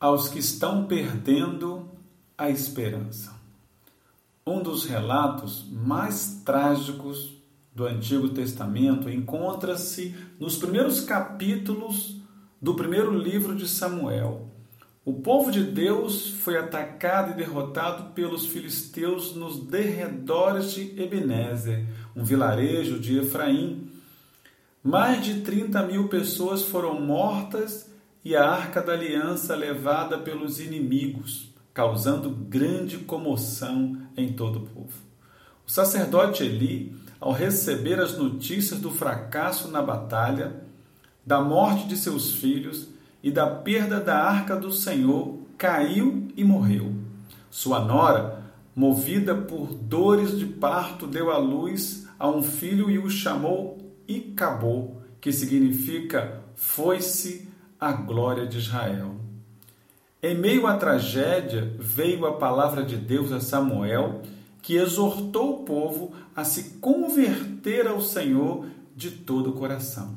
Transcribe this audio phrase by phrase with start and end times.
[0.00, 1.90] aos que estão perdendo
[2.36, 3.38] a esperança.
[4.46, 7.36] Um dos relatos mais trágicos
[7.74, 12.16] do Antigo Testamento encontra-se nos primeiros capítulos
[12.60, 14.48] do primeiro livro de Samuel.
[15.04, 21.86] O povo de Deus foi atacado e derrotado pelos filisteus nos derredores de Ebenezer,
[22.16, 23.90] um vilarejo de Efraim.
[24.82, 27.89] Mais de 30 mil pessoas foram mortas
[28.24, 34.92] e a arca da aliança levada pelos inimigos causando grande comoção em todo o povo.
[35.66, 40.62] O sacerdote Eli, ao receber as notícias do fracasso na batalha,
[41.24, 42.88] da morte de seus filhos
[43.22, 46.92] e da perda da arca do Senhor, caiu e morreu.
[47.50, 48.42] Sua nora,
[48.74, 53.78] movida por dores de parto, deu à luz a um filho e o chamou
[54.08, 57.49] Icabô, que significa foi-se
[57.80, 59.16] a glória de Israel.
[60.22, 64.20] Em meio à tragédia, veio a palavra de Deus a Samuel,
[64.60, 70.14] que exortou o povo a se converter ao Senhor de todo o coração.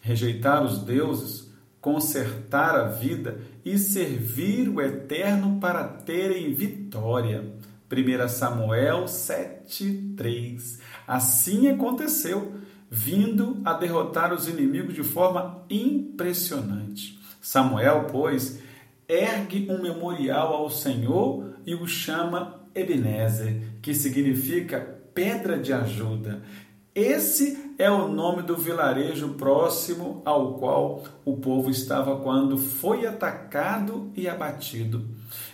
[0.00, 1.50] Rejeitar os deuses,
[1.80, 7.44] consertar a vida e servir o Eterno para terem vitória.
[7.90, 10.78] 1 Samuel 7,3.
[11.06, 12.54] Assim aconteceu,
[12.94, 17.18] vindo a derrotar os inimigos de forma impressionante.
[17.40, 18.58] Samuel, pois,
[19.08, 24.78] ergue um memorial ao Senhor e o chama Ebenezer, que significa
[25.14, 26.42] pedra de ajuda.
[26.94, 34.12] Esse é o nome do vilarejo próximo ao qual o povo estava quando foi atacado
[34.14, 35.08] e abatido.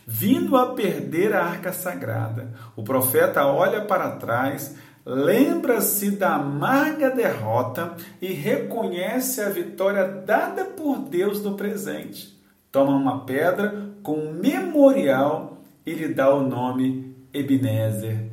[0.05, 4.75] Vindo a perder a arca sagrada, o profeta olha para trás,
[5.09, 12.39] lembra-se da amarga derrota e reconhece a vitória dada por Deus no presente
[12.71, 18.31] toma uma pedra com um memorial e lhe dá o nome Ebenezer.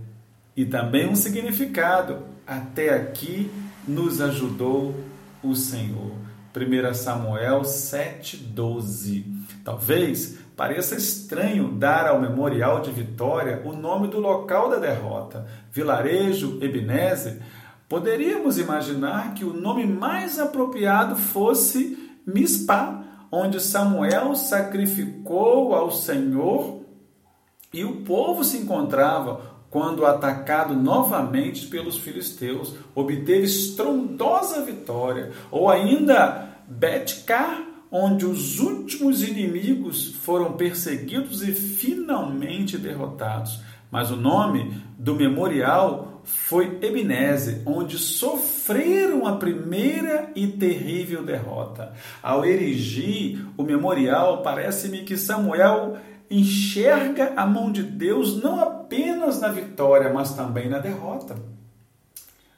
[0.56, 3.50] E também um significado: até aqui
[3.88, 4.96] nos ajudou
[5.44, 6.12] o Senhor.
[6.56, 9.26] 1 Samuel 7,12.
[9.64, 16.60] Talvez pareça estranho dar ao memorial de vitória o nome do local da derrota, Vilarejo
[16.62, 17.42] Ebenezer.
[17.90, 26.82] Poderíamos imaginar que o nome mais apropriado fosse Mispá, onde Samuel sacrificou ao Senhor
[27.74, 36.48] e o povo se encontrava quando atacado novamente pelos filisteus, obteve estrondosa vitória, ou ainda
[36.66, 43.60] Betcar, onde os últimos inimigos foram perseguidos e finalmente derrotados.
[43.92, 51.94] Mas o nome do memorial foi Ebenezer, onde sofreram a primeira e terrível derrota.
[52.22, 55.98] Ao erigir o memorial, parece-me que Samuel
[56.30, 61.36] enxerga a mão de Deus não apenas na vitória, mas também na derrota.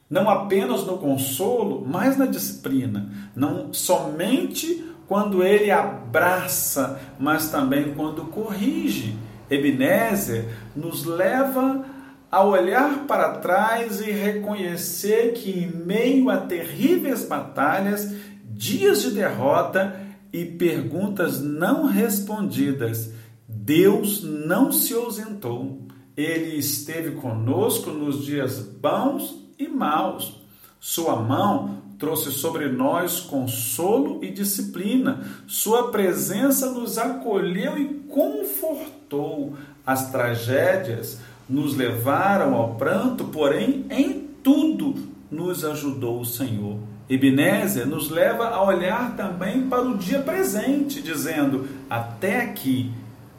[0.09, 3.11] Não apenas no consolo, mas na disciplina.
[3.35, 9.15] Não somente quando ele abraça, mas também quando corrige.
[9.49, 10.45] Ebenezer
[10.75, 11.85] nos leva
[12.29, 18.13] a olhar para trás e reconhecer que, em meio a terríveis batalhas,
[18.43, 20.01] dias de derrota
[20.33, 23.11] e perguntas não respondidas,
[23.47, 25.87] Deus não se ausentou.
[26.17, 30.41] Ele esteve conosco nos dias bons e maus.
[30.79, 35.21] Sua mão trouxe sobre nós consolo e disciplina.
[35.47, 39.55] Sua presença nos acolheu e confortou.
[39.85, 41.19] As tragédias
[41.49, 44.95] nos levaram ao pranto, porém em tudo
[45.31, 46.77] nos ajudou o Senhor.
[47.09, 52.91] Ebenezer nos leva a olhar também para o dia presente, dizendo: até aqui,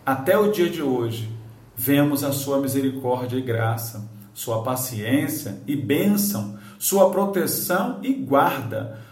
[0.05, 1.29] até o dia de hoje,
[1.77, 9.09] vemos a sua misericórdia e graça, sua paciência e bênção, sua proteção e guarda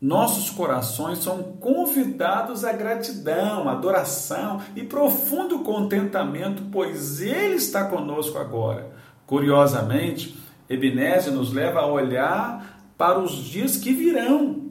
[0.00, 8.92] nossos corações são convidados à gratidão, adoração e profundo contentamento, pois Ele está conosco agora.
[9.26, 10.38] Curiosamente,
[10.70, 14.70] Ebenezer nos leva a olhar para os dias que virão.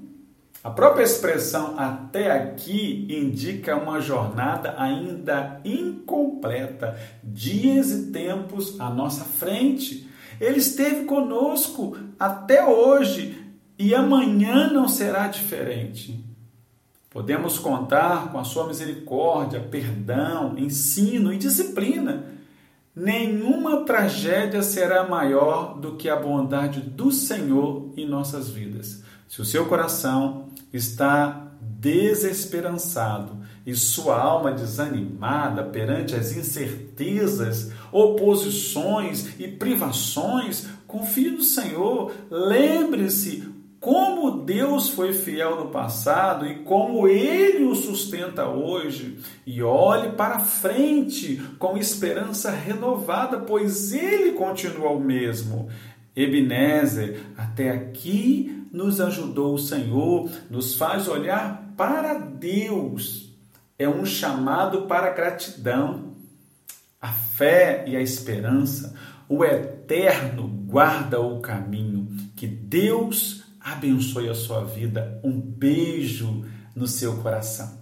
[0.64, 9.24] A própria expressão até aqui indica uma jornada ainda incompleta, dias e tempos à nossa
[9.24, 10.09] frente.
[10.40, 13.46] Ele esteve conosco até hoje
[13.78, 16.24] e amanhã não será diferente.
[17.10, 22.26] Podemos contar com a sua misericórdia, perdão, ensino e disciplina.
[22.96, 29.04] Nenhuma tragédia será maior do que a bondade do Senhor em nossas vidas.
[29.28, 33.39] Se o seu coração está desesperançado
[33.70, 42.12] e sua alma desanimada perante as incertezas, oposições e privações, confie no Senhor.
[42.32, 43.48] Lembre-se
[43.80, 49.20] como Deus foi fiel no passado e como Ele o sustenta hoje.
[49.46, 55.70] E olhe para frente com esperança renovada, pois Ele continua o mesmo.
[56.16, 63.29] Ebenezer, até aqui nos ajudou o Senhor, nos faz olhar para Deus.
[63.80, 66.16] É um chamado para a gratidão.
[67.02, 68.94] A fé e a esperança,
[69.30, 72.08] o eterno guarda o caminho.
[72.36, 75.20] Que Deus abençoe a sua vida.
[75.24, 76.46] Um beijo
[76.76, 77.79] no seu coração.